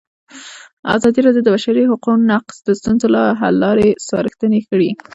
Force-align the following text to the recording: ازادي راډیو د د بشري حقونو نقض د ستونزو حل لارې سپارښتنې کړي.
ازادي 0.95 1.19
راډیو 1.25 1.43
د 1.45 1.47
د 1.51 1.53
بشري 1.55 1.83
حقونو 1.91 2.23
نقض 2.31 2.55
د 2.67 2.69
ستونزو 2.79 3.07
حل 3.39 3.55
لارې 3.63 3.87
سپارښتنې 4.05 4.59
کړي. 4.69 4.89